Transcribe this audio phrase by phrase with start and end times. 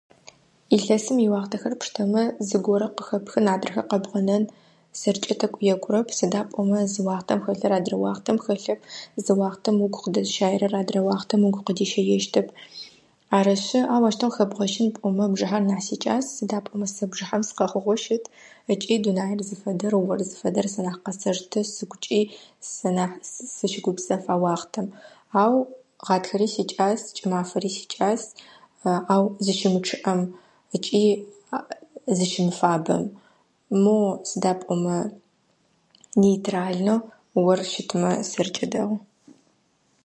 [0.75, 4.43] Илъэсым иуахътэхэр пштэмэ, зыгорэ къыхэпхын, адрэхэр къэбгъэнэн
[4.99, 6.07] сэркӏэ тӏэкӏу екӏурэп.
[6.17, 8.79] Сыда пӏомэ, зы уахътэм хэлъыр адрэ уахътэм хэлъэп.
[9.23, 12.47] Зы уахътэм угу къыдэзыщаерэр адрэ уахътэм угу къыдищэещтэп.
[13.37, 18.25] Арышъы, ау ащтэу къыхэбгъэщын пӏомэ, бжыхьэр нахь сикӀас, сыда пӏомэ, сэ бжыхьэм сыкъэхъугъэу щыт.
[18.73, 22.21] Ыкӏи дунаир зыфэдэр, ор зыфэдэр сэ нахь къэсэштэ, сыгукӏи
[22.75, 23.17] сынахь
[23.57, 24.87] сыщыгупсэф а уахътэм.
[25.41, 25.53] Ау
[26.05, 28.21] гъатхэри сикӏас, кӏымафэри сикӏас.
[29.13, 30.21] Ау зыщымычъыӏэм
[30.75, 31.03] ыкӏи
[32.17, 33.03] зыщымыфабэм.
[33.83, 33.97] Мо,
[34.29, 34.97] сыда пӏомэ,
[36.21, 36.99] нейтральнэу
[37.49, 38.97] ор щытмэ сэркӏэ дэгъу.